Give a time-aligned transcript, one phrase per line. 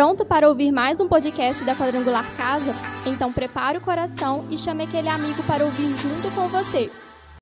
[0.00, 2.72] Pronto para ouvir mais um podcast da Quadrangular Casa?
[3.06, 6.90] Então prepare o coração e chame aquele amigo para ouvir junto com você.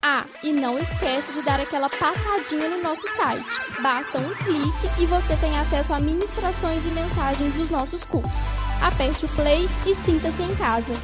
[0.05, 3.47] Ah, e não esquece de dar aquela passadinha no nosso site.
[3.81, 8.33] Basta um clique e você tem acesso a ministrações e mensagens dos nossos cursos.
[8.83, 10.95] Aperte o play e sinta-se em casa.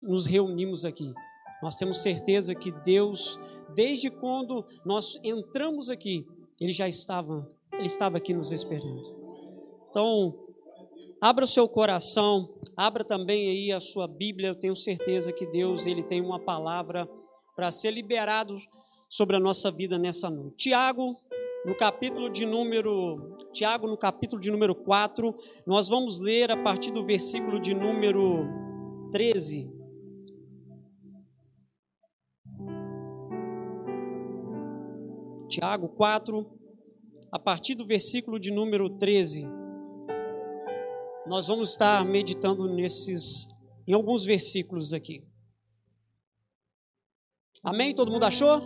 [0.00, 1.12] Nos reunimos aqui.
[1.60, 3.40] Nós temos certeza que Deus,
[3.74, 6.24] desde quando nós entramos aqui,
[6.60, 7.48] Ele já estava
[7.80, 9.02] ele estava aqui nos esperando.
[9.88, 10.34] Então,
[11.20, 14.48] abra o seu coração, abra também aí a sua Bíblia.
[14.48, 17.08] Eu tenho certeza que Deus ele tem uma palavra
[17.56, 18.58] para ser liberado
[19.08, 20.56] sobre a nossa vida nessa noite.
[20.56, 21.16] Tiago,
[21.64, 25.34] no capítulo de número Tiago, no capítulo de número 4,
[25.66, 28.46] nós vamos ler a partir do versículo de número
[29.10, 29.68] 13.
[35.48, 36.59] Tiago 4,
[37.32, 39.46] a partir do versículo de número 13,
[41.26, 43.46] nós vamos estar meditando nesses,
[43.86, 45.22] em alguns versículos aqui.
[47.62, 47.94] Amém?
[47.94, 48.60] Todo mundo achou?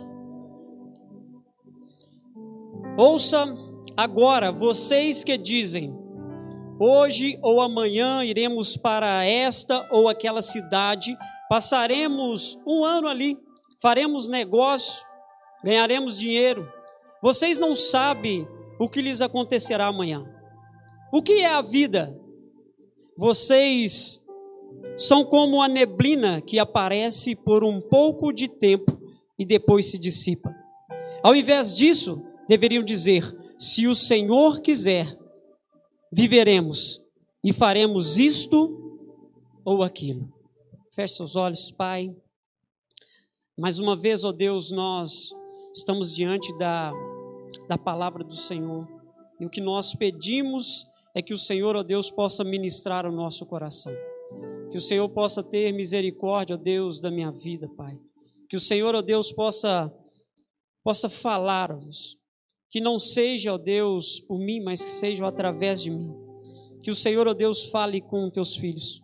[2.97, 3.45] Ouça
[3.95, 5.93] agora, vocês que dizem,
[6.79, 11.15] hoje ou amanhã iremos para esta ou aquela cidade,
[11.49, 13.37] passaremos um ano ali,
[13.79, 15.05] faremos negócio,
[15.63, 16.67] ganharemos dinheiro.
[17.21, 18.47] Vocês não sabem
[18.79, 20.25] o que lhes acontecerá amanhã.
[21.11, 22.19] O que é a vida?
[23.17, 24.21] Vocês
[24.97, 28.99] são como a neblina que aparece por um pouco de tempo
[29.37, 30.53] e depois se dissipa.
[31.23, 33.23] Ao invés disso, deveriam dizer:
[33.57, 35.17] se o Senhor quiser,
[36.11, 37.01] viveremos
[37.43, 39.01] e faremos isto
[39.63, 40.31] ou aquilo.
[40.93, 42.15] Feche seus olhos, Pai.
[43.57, 45.29] Mais uma vez, ó Deus, nós
[45.73, 46.91] estamos diante da
[47.67, 48.87] da palavra do Senhor.
[49.39, 50.85] E o que nós pedimos
[51.15, 53.93] é que o Senhor, ó Deus, possa ministrar o nosso coração.
[54.71, 57.97] Que o Senhor possa ter misericórdia, ó Deus, da minha vida, Pai.
[58.49, 59.91] Que o Senhor, ó Deus, possa
[60.83, 61.79] possa falar, ó.
[62.69, 66.13] Que não seja, ó Deus, por mim, mas que seja através de mim.
[66.83, 69.01] Que o Senhor, ó Deus, fale com teus filhos.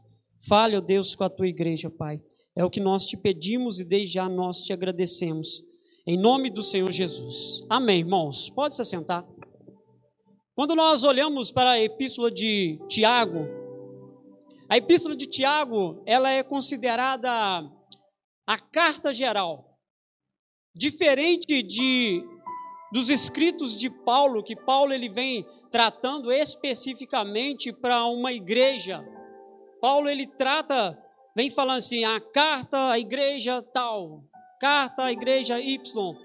[0.48, 2.22] Fale, ó Deus, com a tua igreja, Pai.
[2.56, 5.64] É o que nós te pedimos e desde já nós te agradecemos.
[6.06, 7.64] Em nome do Senhor Jesus.
[7.70, 8.50] Amém, irmãos.
[8.50, 9.24] Pode se sentar.
[10.56, 13.48] Quando nós olhamos para a epístola de Tiago,
[14.68, 17.30] a epístola de Tiago, ela é considerada
[18.48, 19.78] a carta geral.
[20.74, 22.24] Diferente de
[22.92, 29.06] dos escritos de Paulo, que Paulo ele vem tratando especificamente para uma igreja.
[29.80, 30.98] Paulo ele trata,
[31.36, 34.24] vem falando assim, a carta à igreja tal,
[34.62, 36.16] carta à igreja Y,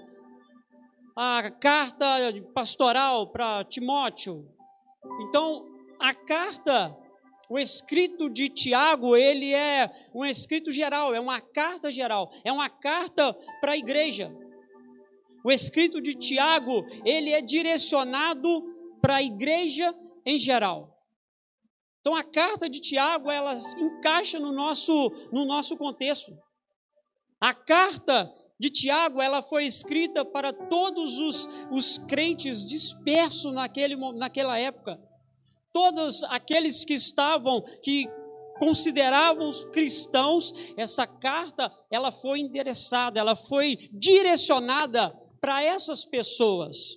[1.16, 2.04] a carta
[2.52, 4.46] pastoral para Timóteo.
[5.22, 5.64] Então,
[5.98, 6.94] a carta,
[7.48, 12.68] o escrito de Tiago, ele é um escrito geral, é uma carta geral, é uma
[12.68, 14.30] carta para a igreja.
[15.42, 18.62] O escrito de Tiago, ele é direcionado
[19.00, 19.94] para a igreja
[20.26, 20.94] em geral.
[22.00, 26.36] Então a carta de Tiago, ela encaixa no nosso, no nosso contexto.
[27.40, 34.58] A carta de Tiago, ela foi escrita para todos os, os crentes dispersos naquele, naquela
[34.58, 34.98] época.
[35.72, 38.08] Todos aqueles que estavam, que
[38.58, 45.10] consideravam cristãos, essa carta, ela foi endereçada, ela foi direcionada
[45.40, 46.96] para essas pessoas.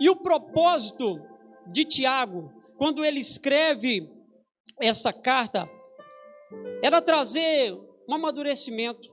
[0.00, 1.20] E o propósito
[1.66, 4.10] de Tiago, quando ele escreve
[4.80, 5.68] essa carta,
[6.82, 7.78] era trazer
[8.08, 9.12] um amadurecimento,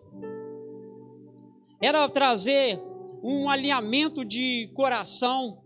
[1.82, 2.80] era trazer
[3.24, 5.64] um alinhamento de coração,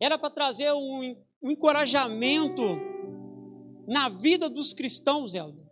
[0.00, 2.62] era para trazer um, um, encorajamento
[3.86, 5.64] na vida dos cristãos, Helder.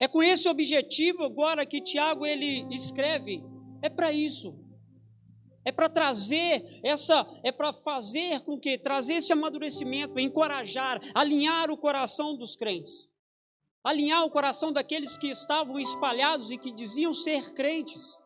[0.00, 3.42] É com esse objetivo agora que Tiago ele escreve,
[3.82, 4.58] é para isso.
[5.62, 11.76] É para trazer essa, é para fazer com que trazer esse amadurecimento, encorajar, alinhar o
[11.76, 13.09] coração dos crentes
[13.84, 18.18] alinhar o coração daqueles que estavam espalhados e que diziam ser crentes.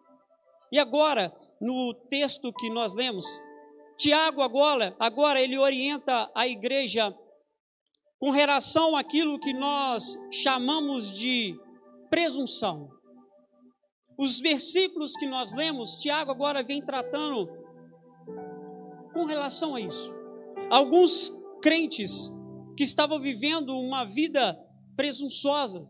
[0.73, 3.25] E agora, no texto que nós lemos,
[3.97, 7.15] Tiago agora, agora ele orienta a igreja
[8.19, 11.55] com relação àquilo que nós chamamos de
[12.11, 12.89] presunção.
[14.19, 17.49] Os versículos que nós lemos, Tiago agora vem tratando
[19.13, 20.13] com relação a isso.
[20.71, 22.33] Alguns crentes
[22.77, 24.59] que estavam vivendo uma vida
[24.97, 25.89] presunçosa.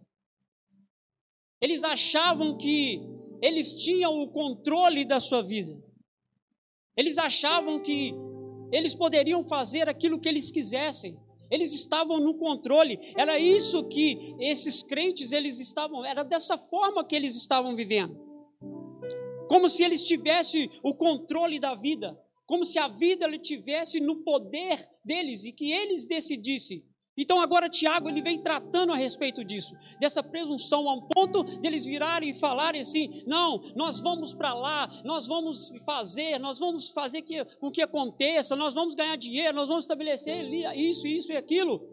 [1.61, 3.01] Eles achavam que
[3.41, 5.77] eles tinham o controle da sua vida.
[6.97, 8.15] Eles achavam que
[8.73, 11.17] eles poderiam fazer aquilo que eles quisessem.
[11.51, 12.99] Eles estavam no controle.
[13.17, 18.19] Era isso que esses crentes eles estavam, era dessa forma que eles estavam vivendo.
[19.49, 24.23] Como se eles tivessem o controle da vida, como se a vida ele tivesse no
[24.23, 26.85] poder deles e que eles decidissem
[27.17, 31.85] então agora Tiago ele vem tratando a respeito disso, dessa presunção a um ponto deles
[31.85, 37.23] virarem e falarem assim: "Não, nós vamos para lá, nós vamos fazer, nós vamos fazer
[37.23, 40.45] que, com que aconteça, nós vamos ganhar dinheiro, nós vamos estabelecer
[40.77, 41.89] isso, isso e aquilo".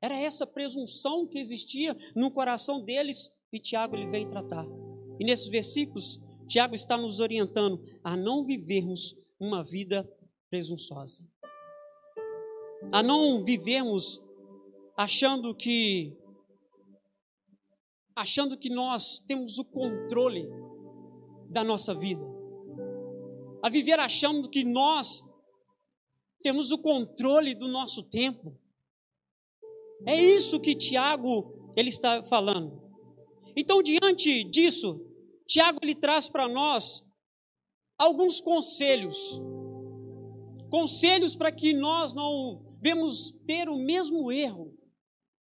[0.00, 4.66] Era essa presunção que existia no coração deles e Tiago ele vem tratar.
[5.18, 10.08] E nesses versículos, Tiago está nos orientando a não vivermos uma vida
[10.50, 11.24] presunçosa
[12.92, 14.22] a não vivermos
[14.96, 16.16] achando que
[18.16, 20.48] achando que nós temos o controle
[21.50, 22.24] da nossa vida.
[23.62, 25.24] A viver achando que nós
[26.42, 28.56] temos o controle do nosso tempo.
[30.06, 32.82] É isso que Tiago ele está falando.
[33.56, 35.00] Então, diante disso,
[35.46, 37.04] Tiago ele traz para nós
[37.98, 39.40] alguns conselhos.
[40.70, 44.70] Conselhos para que nós não vemos ter o mesmo erro,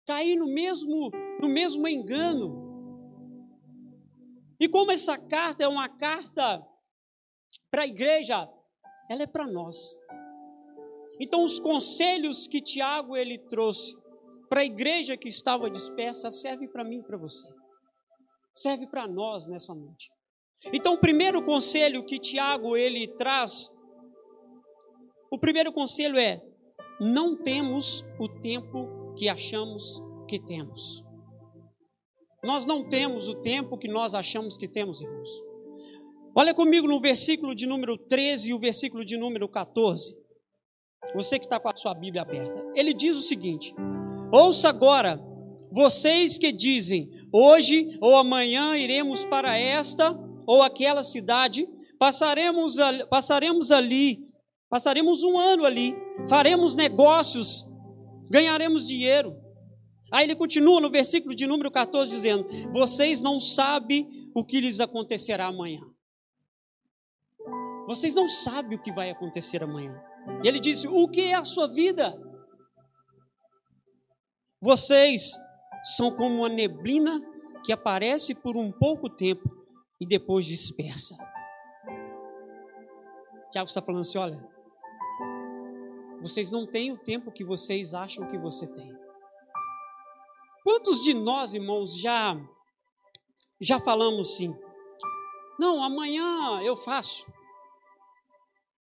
[0.05, 2.65] cair no mesmo, no mesmo engano.
[4.57, 6.65] E como essa carta é uma carta
[7.69, 8.49] para a igreja,
[9.09, 9.77] ela é para nós.
[11.19, 13.93] Então os conselhos que Tiago ele trouxe
[14.47, 17.45] para a igreja que estava dispersa serve para mim e para você.
[18.55, 20.09] Serve para nós nessa noite.
[20.71, 23.69] Então o primeiro conselho que Tiago ele traz
[25.29, 26.41] o primeiro conselho é:
[26.99, 31.03] não temos o tempo que achamos que temos.
[32.43, 35.29] Nós não temos o tempo que nós achamos que temos, irmãos.
[36.35, 40.15] Olha comigo no versículo de número 13 e o versículo de número 14.
[41.15, 42.63] Você que está com a sua Bíblia aberta.
[42.75, 43.73] Ele diz o seguinte:
[44.31, 45.19] Ouça agora,
[45.71, 50.15] vocês que dizem, hoje ou amanhã iremos para esta
[50.45, 51.67] ou aquela cidade,
[51.99, 52.75] passaremos,
[53.09, 54.26] passaremos ali
[54.69, 55.95] Passaremos um ano ali,
[56.29, 57.65] faremos negócios,
[58.29, 59.35] ganharemos dinheiro.
[60.11, 64.79] Aí ele continua no versículo de número 14 dizendo: Vocês não sabem o que lhes
[64.79, 65.81] acontecerá amanhã.
[67.87, 69.97] Vocês não sabem o que vai acontecer amanhã.
[70.43, 72.17] E ele disse: O que é a sua vida?
[74.61, 75.31] Vocês
[75.95, 77.21] são como uma neblina
[77.63, 79.49] que aparece por um pouco tempo
[79.99, 81.15] e depois dispersa.
[83.51, 84.56] Tiago está falando assim: olha,
[86.21, 88.95] vocês não têm o tempo que vocês acham que você tem.
[90.63, 92.37] Quantos de nós, irmãos, já
[93.59, 94.55] já falamos sim?
[95.59, 97.25] Não, amanhã eu faço.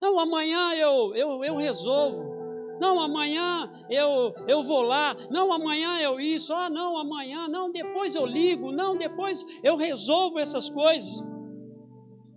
[0.01, 2.35] Não, amanhã eu eu, eu resolvo.
[2.79, 5.15] Não, amanhã eu, eu vou lá.
[5.29, 6.53] Não, amanhã eu isso.
[6.53, 7.47] Ah, não, amanhã.
[7.47, 8.71] Não, depois eu ligo.
[8.71, 11.23] Não, depois eu resolvo essas coisas.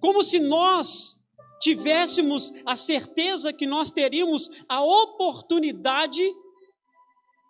[0.00, 1.17] Como se nós
[1.60, 6.22] tivéssemos a certeza que nós teríamos a oportunidade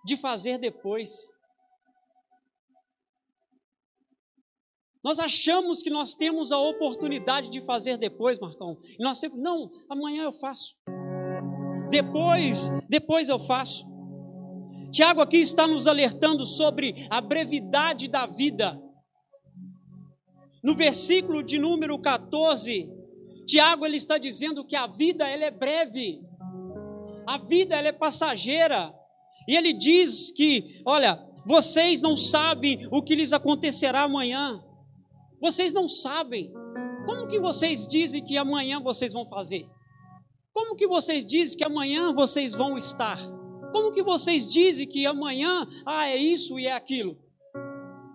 [0.05, 1.29] de fazer depois.
[5.05, 8.77] Nós achamos que nós temos a oportunidade de fazer depois, Marcão.
[8.99, 10.75] E nós sempre, não, amanhã eu faço.
[11.91, 13.87] Depois, depois eu faço.
[14.91, 18.79] Tiago aqui está nos alertando sobre a brevidade da vida.
[20.63, 22.98] No versículo de número 14,
[23.49, 26.21] Tiago ele está dizendo que a vida ela é breve.
[27.27, 28.95] A vida ela é passageira.
[29.49, 34.63] E ele diz que, olha, vocês não sabem o que lhes acontecerá amanhã.
[35.41, 36.53] Vocês não sabem.
[37.07, 39.67] Como que vocês dizem que amanhã vocês vão fazer?
[40.53, 43.19] Como que vocês dizem que amanhã vocês vão estar?
[43.73, 47.17] Como que vocês dizem que amanhã, ah, é isso e é aquilo?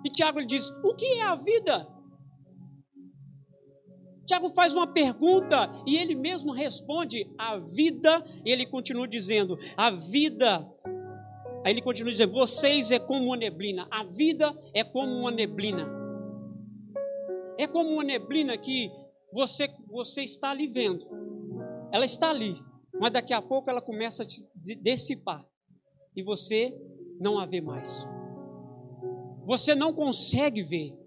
[0.06, 1.88] E Tiago ele diz: o que é a vida?
[4.26, 9.92] Tiago faz uma pergunta e ele mesmo responde: a vida, e ele continua dizendo: a
[9.92, 10.68] vida.
[11.66, 15.88] Aí ele continua dizendo: vocês é como uma neblina, a vida é como uma neblina.
[17.58, 18.92] É como uma neblina que
[19.32, 21.06] você, você está ali vendo,
[21.92, 22.56] ela está ali,
[23.00, 24.44] mas daqui a pouco ela começa a te
[24.82, 25.46] dissipar
[26.16, 26.74] e você
[27.20, 28.08] não a vê mais.
[29.46, 31.03] Você não consegue ver.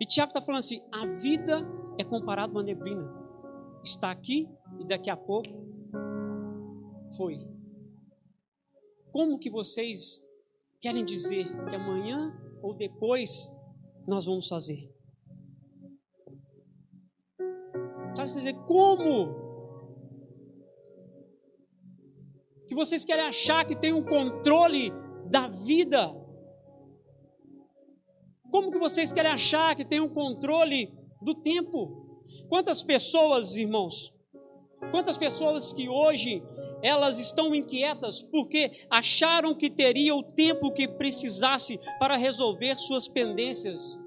[0.00, 1.60] E Tiago está falando assim: a vida
[1.98, 3.08] é comparada a uma neblina.
[3.84, 4.48] Está aqui
[4.80, 5.50] e daqui a pouco
[7.16, 7.38] foi.
[9.10, 10.22] Como que vocês
[10.80, 12.32] querem dizer que amanhã
[12.62, 13.52] ou depois
[14.06, 14.90] nós vamos fazer?
[18.14, 19.40] Sabe dizer, como?
[22.68, 24.92] Que vocês querem achar que tem um controle
[25.30, 26.21] da vida?
[28.52, 30.92] Como que vocês querem achar que tem um controle
[31.22, 32.20] do tempo?
[32.50, 34.12] Quantas pessoas, irmãos,
[34.90, 36.42] quantas pessoas que hoje
[36.82, 43.98] elas estão inquietas porque acharam que teria o tempo que precisasse para resolver suas pendências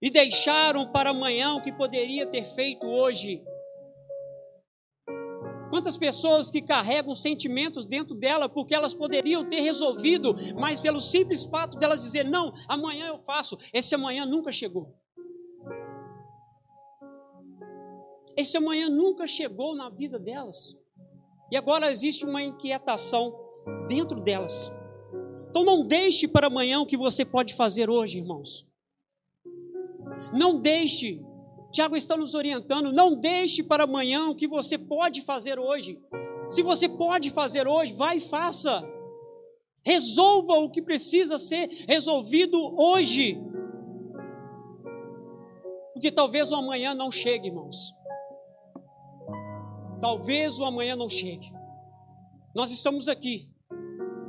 [0.00, 3.42] e deixaram para amanhã o que poderia ter feito hoje.
[5.70, 11.44] Quantas pessoas que carregam sentimentos dentro dela porque elas poderiam ter resolvido, mas pelo simples
[11.44, 14.94] fato delas dizer não, amanhã eu faço, esse amanhã nunca chegou.
[18.36, 20.76] Esse amanhã nunca chegou na vida delas.
[21.50, 23.38] E agora existe uma inquietação
[23.88, 24.72] dentro delas.
[25.48, 28.66] Então não deixe para amanhã o que você pode fazer hoje, irmãos.
[30.32, 31.24] Não deixe,
[31.74, 36.00] Tiago está nos orientando, não deixe para amanhã o que você pode fazer hoje.
[36.48, 38.88] Se você pode fazer hoje, vai e faça.
[39.84, 43.42] Resolva o que precisa ser resolvido hoje.
[45.92, 47.92] Porque talvez o amanhã não chegue, irmãos.
[50.00, 51.52] Talvez o amanhã não chegue.
[52.54, 53.50] Nós estamos aqui,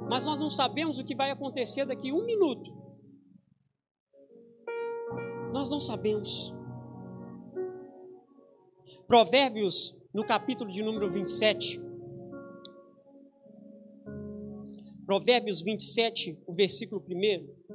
[0.10, 2.74] mas nós não sabemos o que vai acontecer daqui um minuto.
[5.54, 6.55] Nós não sabemos.
[9.08, 11.82] Provérbios, no capítulo de número 27.
[15.06, 17.66] Provérbios 27, o versículo 1.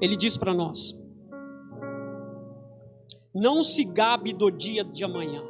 [0.00, 0.98] ele diz para nós:
[3.34, 5.44] Não se gabe do dia de amanhã.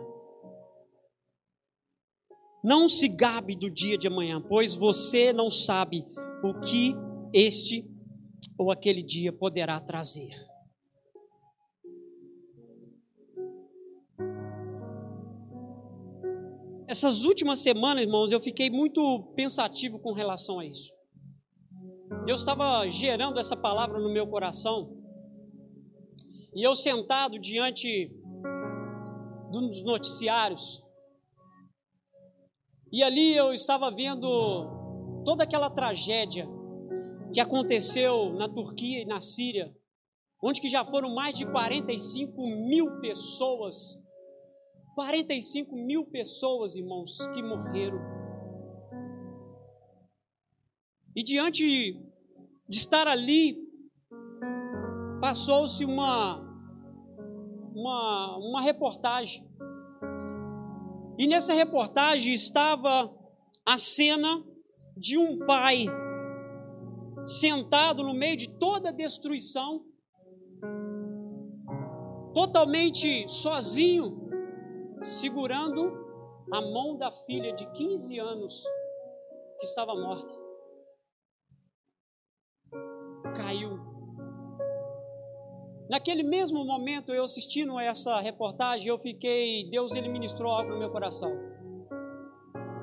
[2.62, 6.04] Não se gabe do dia de amanhã, pois você não sabe
[6.42, 6.94] o que
[7.32, 7.89] este
[8.59, 10.35] ou aquele dia poderá trazer.
[16.87, 20.92] Essas últimas semanas, irmãos, eu fiquei muito pensativo com relação a isso.
[22.25, 24.97] Deus estava gerando essa palavra no meu coração.
[26.52, 28.11] E eu sentado diante
[29.52, 30.82] dos noticiários.
[32.92, 36.49] E ali eu estava vendo toda aquela tragédia
[37.32, 39.75] que aconteceu na Turquia e na Síria,
[40.42, 43.99] onde que já foram mais de 45 mil pessoas.
[44.94, 47.99] 45 mil pessoas, irmãos, que morreram.
[51.14, 51.92] E diante
[52.68, 53.56] de estar ali,
[55.20, 56.40] passou-se uma,
[57.75, 59.49] uma, uma reportagem.
[61.18, 63.14] E nessa reportagem estava
[63.66, 64.42] a cena
[64.96, 65.87] de um pai
[67.26, 69.84] sentado no meio de toda a destruição,
[72.34, 74.28] totalmente sozinho,
[75.02, 75.92] segurando
[76.52, 78.64] a mão da filha de 15 anos
[79.58, 80.50] que estava morta
[83.30, 83.78] caiu.
[85.88, 90.78] Naquele mesmo momento, eu assistindo a essa reportagem, eu fiquei, Deus ele ministrou algo no
[90.78, 91.32] meu coração.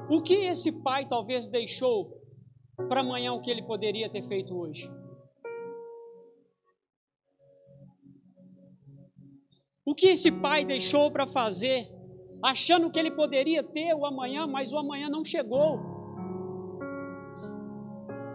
[0.09, 2.21] O que esse pai talvez deixou
[2.85, 4.91] para amanhã o que ele poderia ter feito hoje?
[9.83, 11.89] O que esse pai deixou para fazer,
[12.43, 15.79] achando que ele poderia ter o amanhã, mas o amanhã não chegou.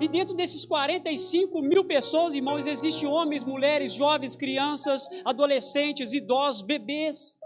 [0.01, 7.37] E dentro desses 45 mil pessoas, irmãos, existem homens, mulheres, jovens, crianças, adolescentes, idosos, bebês.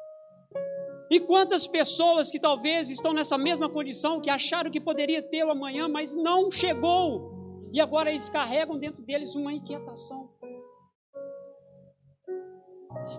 [1.10, 5.50] E quantas pessoas que talvez estão nessa mesma condição, que acharam que poderia ter o
[5.50, 7.68] amanhã, mas não chegou.
[7.72, 10.28] E agora eles carregam dentro deles uma inquietação.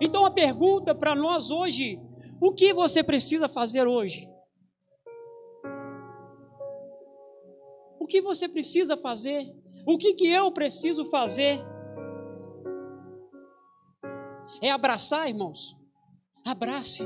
[0.00, 1.98] Então a pergunta para nós hoje:
[2.40, 4.28] o que você precisa fazer hoje?
[8.08, 9.54] que você precisa fazer?
[9.86, 11.60] O que, que eu preciso fazer?
[14.60, 15.76] É abraçar, irmãos.
[16.44, 17.04] Abrace.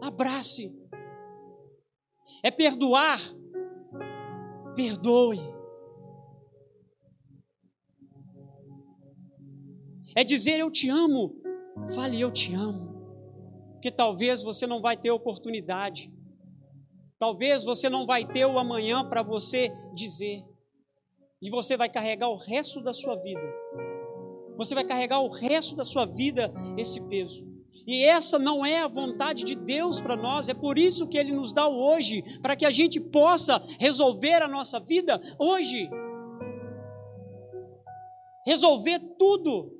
[0.00, 0.72] Abrace.
[2.42, 3.20] É perdoar.
[4.74, 5.40] Perdoe.
[10.16, 11.40] É dizer eu te amo.
[11.94, 12.90] Fale eu te amo.
[13.72, 16.12] Porque talvez você não vai ter oportunidade
[17.20, 20.42] Talvez você não vai ter o amanhã para você dizer.
[21.42, 23.42] E você vai carregar o resto da sua vida.
[24.56, 27.46] Você vai carregar o resto da sua vida esse peso.
[27.86, 31.32] E essa não é a vontade de Deus para nós, é por isso que Ele
[31.32, 35.88] nos dá o hoje, para que a gente possa resolver a nossa vida hoje.
[38.46, 39.70] resolver tudo.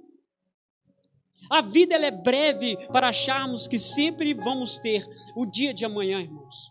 [1.51, 5.05] A vida ela é breve para acharmos que sempre vamos ter
[5.35, 6.71] o dia de amanhã, irmãos.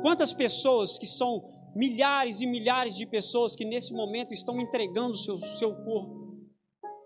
[0.00, 1.42] Quantas pessoas que são
[1.74, 6.21] milhares e milhares de pessoas que nesse momento estão entregando o seu, seu corpo.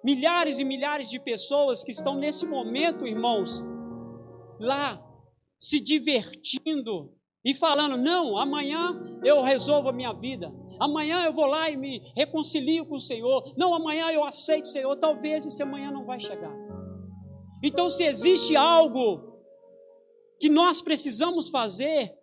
[0.07, 3.61] Milhares e milhares de pessoas que estão nesse momento, irmãos,
[4.61, 5.05] lá
[5.59, 7.13] se divertindo
[7.45, 8.95] e falando: não, amanhã
[9.25, 13.53] eu resolvo a minha vida, amanhã eu vou lá e me reconcilio com o Senhor,
[13.59, 14.95] não, amanhã eu aceito o Senhor.
[14.95, 16.55] Talvez esse amanhã não vai chegar.
[17.61, 19.43] Então, se existe algo
[20.39, 22.15] que nós precisamos fazer,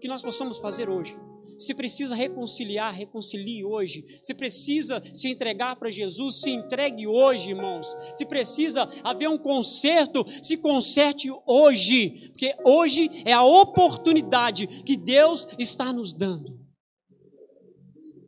[0.00, 1.18] que nós possamos fazer hoje.
[1.58, 4.04] Se precisa reconciliar, reconcilie hoje.
[4.22, 7.94] Se precisa se entregar para Jesus, se entregue hoje, irmãos.
[8.14, 15.46] Se precisa haver um conserto, se conserte hoje, porque hoje é a oportunidade que Deus
[15.58, 16.58] está nos dando.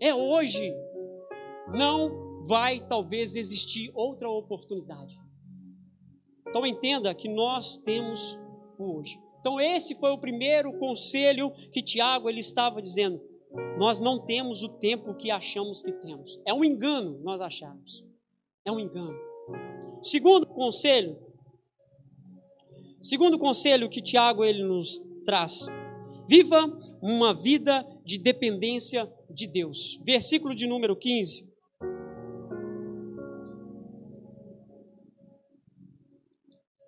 [0.01, 0.73] É hoje.
[1.75, 5.17] Não vai talvez existir outra oportunidade.
[6.49, 8.39] Então entenda que nós temos
[8.79, 9.26] o hoje.
[9.47, 13.23] Então esse foi o primeiro conselho que Tiago ele estava dizendo.
[13.79, 16.41] Nós não temos o tempo que achamos que temos.
[16.45, 18.05] É um engano nós acharmos.
[18.65, 19.17] É um engano.
[20.03, 21.17] Segundo conselho,
[23.01, 25.69] segundo conselho que Tiago ele nos traz.
[26.29, 26.67] Viva
[27.01, 30.01] uma vida de dependência de Deus.
[30.05, 31.49] Versículo de número 15.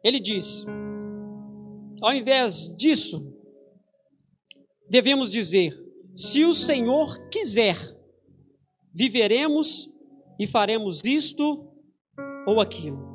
[0.03, 0.67] Ele diz:
[2.01, 3.35] ao invés disso,
[4.89, 5.73] devemos dizer:
[6.17, 7.77] se o Senhor quiser,
[8.95, 9.89] viveremos
[10.39, 11.73] e faremos isto
[12.47, 13.07] ou aquilo.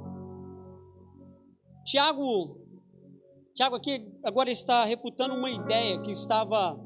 [1.86, 2.62] Tiago,
[3.56, 6.80] Tiago aqui agora está refutando uma ideia que estava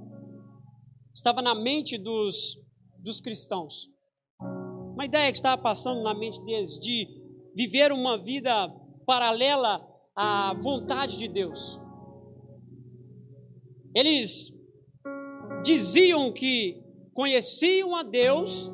[1.13, 2.57] estava na mente dos,
[2.99, 3.89] dos cristãos.
[4.93, 7.07] Uma ideia que estava passando na mente deles de
[7.55, 8.69] viver uma vida
[9.05, 11.79] paralela à vontade de Deus.
[13.95, 14.53] Eles
[15.63, 16.81] diziam que
[17.13, 18.71] conheciam a Deus,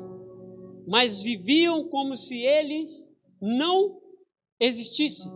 [0.86, 3.06] mas viviam como se eles
[3.40, 4.00] não
[4.60, 5.32] existissem.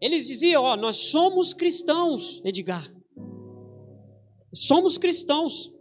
[0.00, 2.92] Eles diziam: Ó, nós somos cristãos, Edgar.
[4.54, 5.72] Somos cristãos.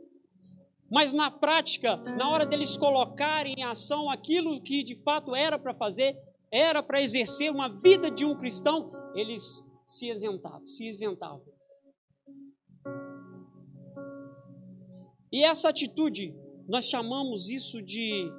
[0.89, 5.73] Mas na prática, na hora deles colocarem em ação aquilo que de fato era para
[5.73, 6.15] fazer,
[6.51, 11.54] era para exercer uma vida de um cristão, eles se isentavam, se isentavam.
[15.31, 16.33] E essa atitude,
[16.67, 18.31] nós chamamos isso de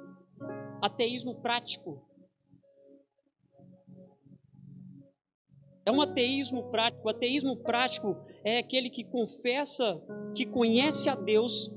[0.81, 2.05] ateísmo prático.
[5.85, 7.07] É um ateísmo prático.
[7.07, 10.01] O ateísmo prático é aquele que confessa
[10.35, 11.71] que conhece a Deus,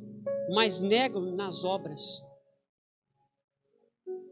[0.52, 2.20] mas nega nas obras,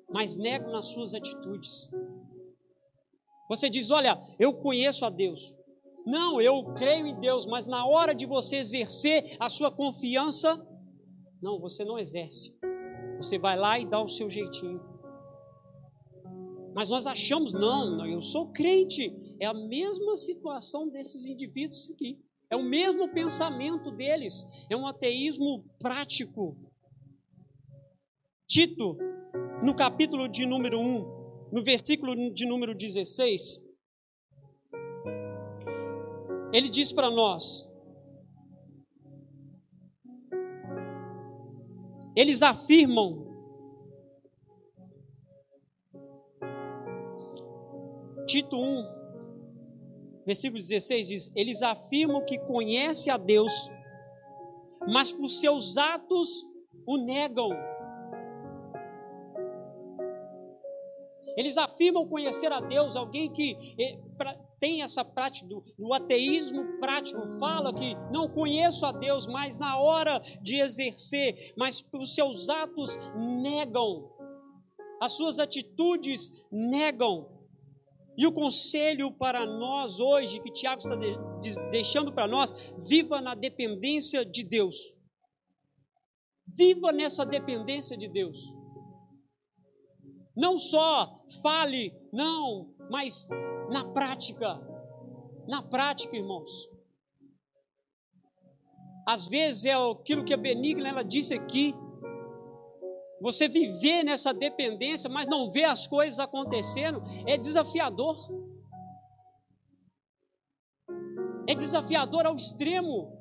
[0.09, 1.89] mas nega nas suas atitudes.
[3.49, 5.55] Você diz: Olha, eu conheço a Deus.
[6.09, 10.59] Não, eu creio em Deus, mas na hora de você exercer a sua confiança,
[11.43, 12.51] não, você não exerce.
[13.19, 14.81] Você vai lá e dá o seu jeitinho.
[16.75, 19.15] Mas nós achamos, não, eu sou crente.
[19.39, 22.19] É a mesma situação desses indivíduos aqui.
[22.51, 24.47] É o mesmo pensamento deles.
[24.71, 26.57] É um ateísmo prático.
[28.49, 28.97] Tito,
[29.63, 33.68] no capítulo de número 1, no versículo de número 16,
[36.53, 37.69] ele diz para nós:
[42.19, 43.29] eles afirmam
[48.27, 53.53] Tito 1, versículo 16 diz: Eles afirmam que conhecem a Deus,
[54.87, 56.45] mas por seus atos
[56.85, 57.51] o negam.
[61.37, 63.97] Eles afirmam conhecer a Deus, alguém que eh,
[64.61, 70.21] tem essa prática do, ateísmo prático, fala que não conheço a Deus, mas na hora
[70.43, 72.97] de exercer, mas os seus atos
[73.43, 74.11] negam,
[75.01, 77.37] as suas atitudes negam.
[78.17, 82.53] E o conselho para nós hoje, que Tiago está de, de, deixando para nós,
[82.89, 84.77] viva na dependência de Deus.
[86.45, 88.41] Viva nessa dependência de Deus.
[90.37, 93.29] Não só fale, não, mas
[93.71, 94.61] na prática.
[95.47, 96.69] Na prática, irmãos.
[99.07, 101.75] Às vezes é aquilo que a Benigna ela disse aqui.
[103.21, 108.17] Você viver nessa dependência, mas não ver as coisas acontecendo, é desafiador.
[111.49, 113.19] É desafiador ao extremo.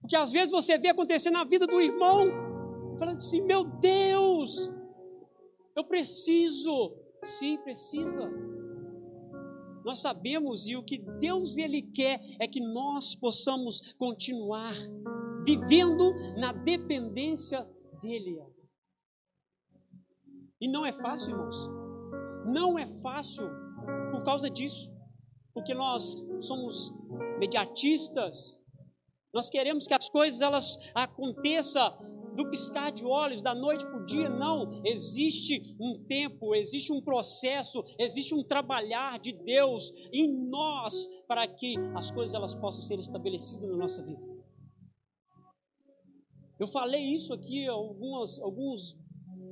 [0.00, 2.28] Porque às vezes você vê acontecer na vida do irmão,
[2.98, 4.70] falando assim: meu Deus,
[5.76, 7.01] eu preciso.
[7.22, 8.28] Sim, precisa.
[9.84, 14.72] Nós sabemos e o que Deus ele quer é que nós possamos continuar
[15.44, 17.66] vivendo na dependência
[18.00, 18.40] dele.
[20.60, 21.56] E não é fácil, irmãos.
[22.46, 23.48] Não é fácil
[24.12, 24.92] por causa disso.
[25.52, 26.92] Porque nós somos
[27.38, 28.58] mediatistas.
[29.34, 34.06] Nós queremos que as coisas elas aconteçam do piscar de olhos, da noite para o
[34.06, 34.82] dia, não.
[34.84, 41.74] Existe um tempo, existe um processo, existe um trabalhar de Deus em nós para que
[41.94, 44.32] as coisas elas possam ser estabelecidas na nossa vida.
[46.58, 48.96] Eu falei isso aqui algumas, alguns,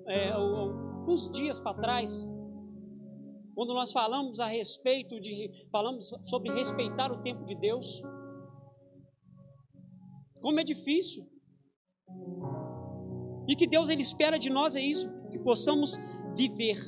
[0.06, 2.24] é, alguns dias para trás,
[3.54, 8.00] quando nós falamos a respeito de, falamos sobre respeitar o tempo de Deus.
[10.40, 11.28] Como é difícil.
[13.48, 15.96] E que Deus ele espera de nós é isso, que possamos
[16.36, 16.78] viver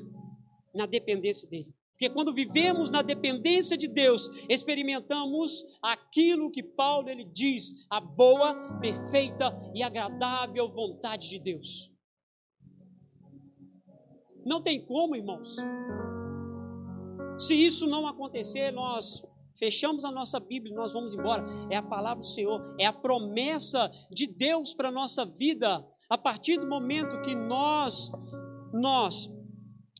[0.75, 1.73] na dependência dele.
[1.93, 8.79] Porque quando vivemos na dependência de Deus, experimentamos aquilo que Paulo ele diz, a boa,
[8.81, 11.93] perfeita e agradável vontade de Deus.
[14.45, 15.57] Não tem como, irmãos.
[17.39, 19.23] Se isso não acontecer, nós
[19.57, 21.45] fechamos a nossa Bíblia, nós vamos embora.
[21.71, 25.87] É a palavra do Senhor, é a promessa de Deus para a nossa vida.
[26.13, 28.13] A partir do momento que nós,
[28.71, 29.33] nós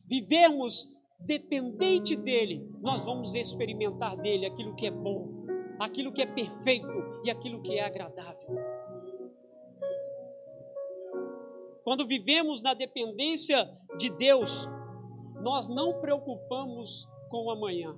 [0.05, 0.87] vivemos
[1.19, 5.47] dependente dele, nós vamos experimentar dele aquilo que é bom,
[5.79, 6.87] aquilo que é perfeito
[7.23, 8.47] e aquilo que é agradável.
[11.83, 14.69] Quando vivemos na dependência de Deus,
[15.41, 17.97] nós não preocupamos com o amanhã.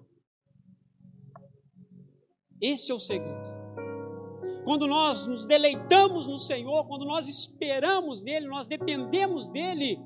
[2.62, 3.64] Esse é o segredo.
[4.65, 9.99] Quando nós nos deleitamos no Senhor, quando nós esperamos nele, nós dependemos dele,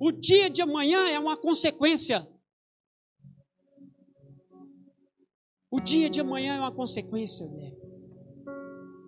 [0.00, 2.26] o dia de amanhã é uma consequência.
[5.70, 7.76] O dia de amanhã é uma consequência dele.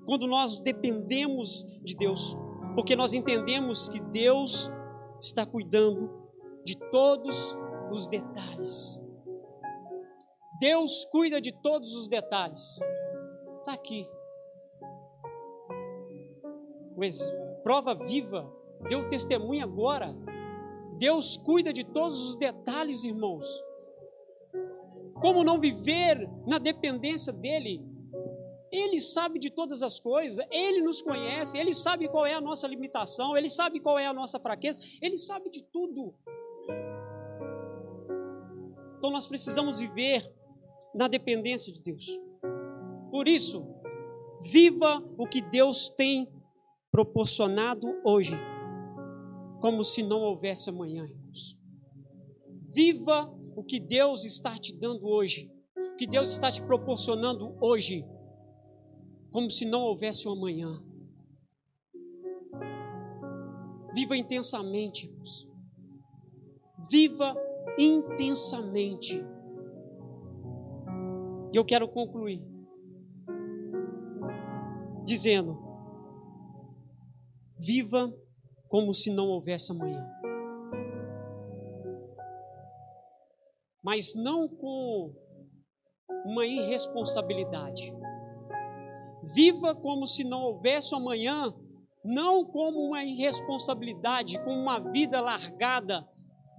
[0.04, 2.36] Quando nós dependemos de Deus,
[2.74, 4.70] porque nós entendemos que Deus
[5.22, 6.10] está cuidando
[6.66, 7.56] de todos
[7.90, 9.00] os detalhes.
[10.60, 12.78] Deus cuida de todos os detalhes.
[13.60, 14.06] Está aqui
[17.62, 18.50] prova viva,
[18.88, 20.16] deu testemunho agora.
[20.98, 23.46] Deus cuida de todos os detalhes, irmãos.
[25.20, 27.84] Como não viver na dependência dEle?
[28.70, 32.66] Ele sabe de todas as coisas, Ele nos conhece, Ele sabe qual é a nossa
[32.66, 36.14] limitação, Ele sabe qual é a nossa fraqueza, Ele sabe de tudo.
[38.98, 40.30] Então nós precisamos viver
[40.94, 42.20] na dependência de Deus.
[43.10, 43.66] Por isso,
[44.40, 46.28] viva o que Deus tem
[46.90, 48.34] proporcionado hoje,
[49.60, 51.58] como se não houvesse amanhã, irmãos.
[52.74, 58.04] Viva o que Deus está te dando hoje, o que Deus está te proporcionando hoje,
[59.30, 60.82] como se não houvesse um amanhã.
[63.94, 65.48] Viva intensamente, irmãos.
[66.90, 67.34] Viva
[67.78, 69.24] intensamente.
[71.52, 72.42] E eu quero concluir
[75.04, 75.67] dizendo:
[77.58, 78.12] Viva
[78.68, 80.06] como se não houvesse amanhã.
[83.82, 85.12] Mas não com
[86.24, 87.92] uma irresponsabilidade.
[89.34, 91.52] Viva como se não houvesse amanhã,
[92.04, 96.06] não como uma irresponsabilidade, com uma vida largada,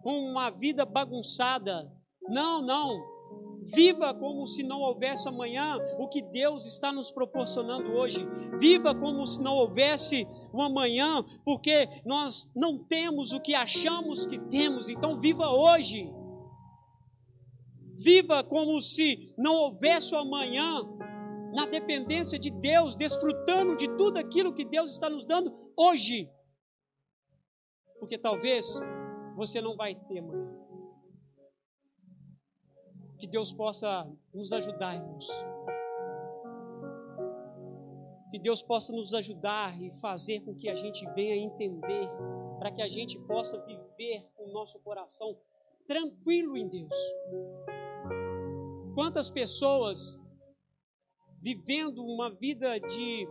[0.04, 1.92] com uma vida bagunçada.
[2.28, 3.19] Não, não.
[3.62, 8.26] Viva como se não houvesse amanhã o que Deus está nos proporcionando hoje.
[8.58, 14.40] Viva como se não houvesse o amanhã, porque nós não temos o que achamos que
[14.40, 14.90] temos.
[14.90, 16.12] Então, viva hoje.
[17.98, 20.82] Viva como se não houvesse o amanhã,
[21.54, 26.30] na dependência de Deus, desfrutando de tudo aquilo que Deus está nos dando hoje.
[28.00, 28.80] Porque talvez
[29.36, 30.59] você não vai ter amanhã.
[33.20, 35.28] Que Deus possa nos ajudar, irmãos.
[38.32, 42.10] Que Deus possa nos ajudar e fazer com que a gente venha entender,
[42.58, 45.38] para que a gente possa viver o nosso coração
[45.86, 46.96] tranquilo em Deus.
[48.96, 50.18] Quantas pessoas
[51.42, 53.28] vivendo uma vida de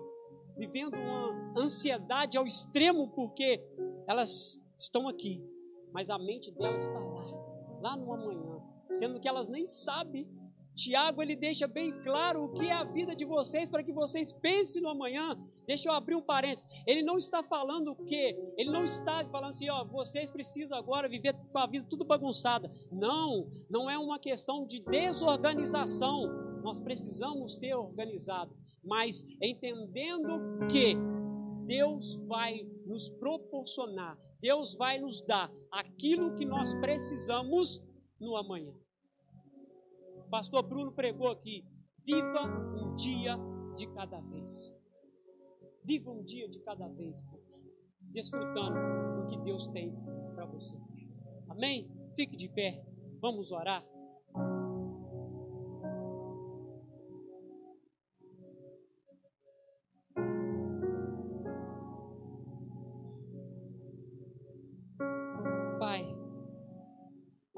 [0.56, 3.64] vivendo uma ansiedade ao extremo porque
[4.06, 5.40] elas estão aqui,
[5.92, 8.57] mas a mente delas está lá, lá no amanhã
[8.92, 10.26] sendo que elas nem sabem
[10.78, 14.30] Tiago ele deixa bem claro o que é a vida de vocês para que vocês
[14.30, 15.36] pensem no amanhã.
[15.66, 16.68] Deixa eu abrir um parênteses.
[16.86, 18.38] Ele não está falando o quê?
[18.56, 22.70] Ele não está falando assim, ó, vocês precisam agora viver com a vida tudo bagunçada.
[22.92, 26.28] Não, não é uma questão de desorganização.
[26.62, 30.94] Nós precisamos ter organizado, mas entendendo que
[31.66, 37.82] Deus vai nos proporcionar, Deus vai nos dar aquilo que nós precisamos
[38.20, 38.72] no amanhã.
[40.26, 41.64] O pastor Bruno pregou aqui:
[42.04, 43.36] viva um dia
[43.76, 44.72] de cada vez.
[45.84, 47.16] Viva um dia de cada vez,
[48.12, 49.94] desfrutando do que Deus tem
[50.34, 50.76] para você.
[51.48, 51.90] Amém?
[52.14, 52.84] Fique de pé,
[53.20, 53.84] vamos orar.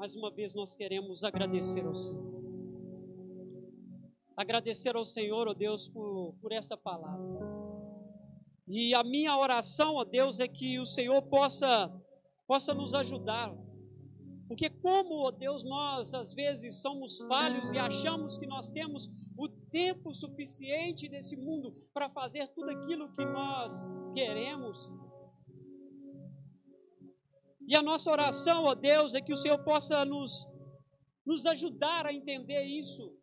[0.01, 2.31] Mais uma vez nós queremos agradecer ao Senhor
[4.35, 7.39] agradecer ao Senhor, ó Deus, por, por essa palavra.
[8.67, 11.87] E a minha oração, ó Deus, é que o Senhor possa,
[12.47, 13.53] possa nos ajudar.
[14.47, 19.47] Porque como, ó Deus, nós às vezes somos falhos e achamos que nós temos o
[19.69, 23.71] tempo suficiente desse mundo para fazer tudo aquilo que nós
[24.15, 24.91] queremos.
[27.67, 30.47] E a nossa oração, ó Deus, é que o Senhor possa nos,
[31.25, 33.13] nos ajudar a entender isso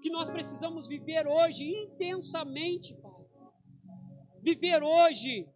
[0.00, 3.12] que nós precisamos viver hoje intensamente, Pai.
[4.42, 5.48] Viver hoje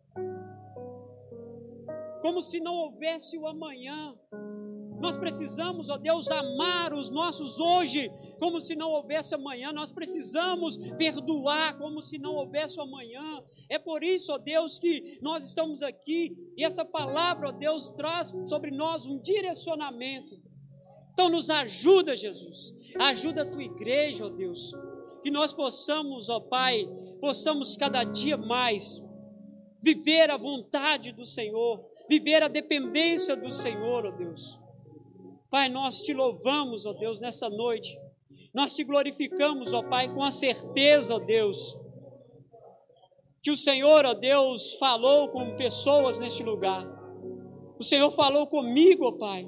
[2.20, 4.14] como se não houvesse o amanhã.
[5.02, 9.72] Nós precisamos, ó Deus, amar os nossos hoje como se não houvesse amanhã.
[9.72, 13.42] Nós precisamos perdoar como se não houvesse amanhã.
[13.68, 18.32] É por isso, ó Deus, que nós estamos aqui e essa palavra, ó Deus, traz
[18.46, 20.40] sobre nós um direcionamento.
[21.12, 22.72] Então nos ajuda, Jesus.
[22.96, 24.72] Ajuda a tua igreja, ó Deus.
[25.20, 26.88] Que nós possamos, ó Pai,
[27.20, 29.02] possamos cada dia mais
[29.82, 34.61] viver a vontade do Senhor, viver a dependência do Senhor, ó Deus.
[35.52, 37.94] Pai, nós te louvamos, ó Deus, nessa noite.
[38.54, 41.76] Nós te glorificamos, ó Pai, com a certeza, ó Deus,
[43.42, 46.86] que o Senhor, ó Deus, falou com pessoas neste lugar.
[47.78, 49.46] O Senhor falou comigo, ó Pai.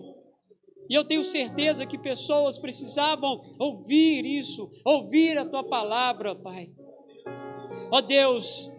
[0.90, 6.70] E eu tenho certeza que pessoas precisavam ouvir isso, ouvir a tua palavra, Pai.
[7.90, 8.70] Ó Deus,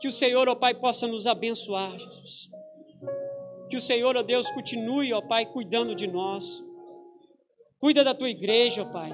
[0.00, 2.57] que o Senhor, ó Pai, possa nos abençoar, Jesus.
[3.68, 6.64] Que o Senhor, ó Deus, continue, ó Pai, cuidando de nós.
[7.78, 9.12] Cuida da tua igreja, ó Pai.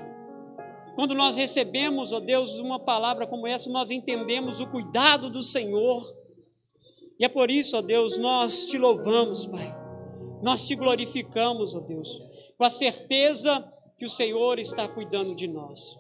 [0.95, 6.15] Quando nós recebemos, ó Deus, uma palavra como essa, nós entendemos o cuidado do Senhor.
[7.19, 9.75] E é por isso, ó Deus, nós te louvamos, Pai.
[10.43, 12.21] Nós te glorificamos, ó Deus,
[12.57, 13.65] com a certeza
[13.99, 15.97] que o Senhor está cuidando de nós.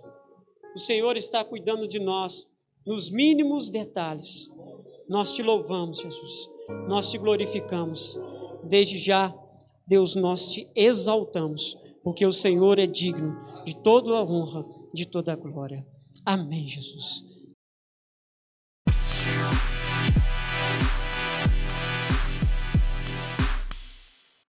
[0.74, 2.46] O Senhor está cuidando de nós
[2.86, 4.50] nos mínimos detalhes.
[5.08, 6.50] Nós te louvamos, Jesus.
[6.88, 8.20] Nós te glorificamos.
[8.68, 9.34] Desde já,
[9.86, 15.32] Deus, nós te exaltamos, porque o Senhor é digno de toda a honra, de toda
[15.32, 15.86] a glória.
[16.24, 17.33] Amém, Jesus.